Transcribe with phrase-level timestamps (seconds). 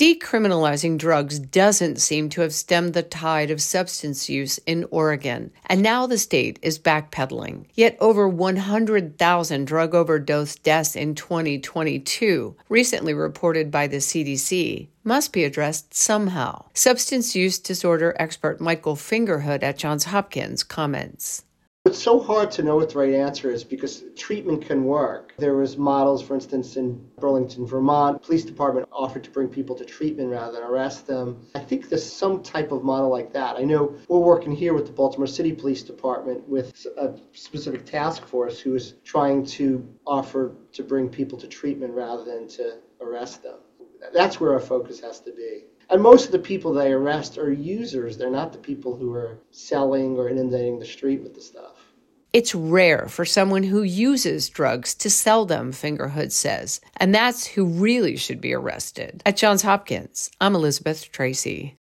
[0.00, 5.82] Decriminalizing drugs doesn't seem to have stemmed the tide of substance use in Oregon, and
[5.82, 7.66] now the state is backpedaling.
[7.74, 15.44] Yet over 100,000 drug overdose deaths in 2022, recently reported by the CDC, must be
[15.44, 16.64] addressed somehow.
[16.72, 21.42] Substance use disorder expert Michael Fingerhood at Johns Hopkins comments.
[21.90, 25.34] It's so hard to know what the right answer is because treatment can work.
[25.38, 29.84] There was models, for instance, in Burlington, Vermont, police department offered to bring people to
[29.84, 31.44] treatment rather than arrest them.
[31.56, 33.56] I think there's some type of model like that.
[33.56, 38.24] I know we're working here with the Baltimore City Police Department with a specific task
[38.24, 43.42] force who is trying to offer to bring people to treatment rather than to arrest
[43.42, 43.58] them.
[44.14, 45.64] That's where our focus has to be.
[45.90, 48.16] And most of the people they arrest are users.
[48.16, 51.90] They're not the people who are selling or inundating the street with the stuff.
[52.32, 57.64] It's rare for someone who uses drugs to sell them, Fingerhood says, and that's who
[57.64, 59.20] really should be arrested.
[59.26, 61.79] At Johns Hopkins, I'm Elizabeth Tracey.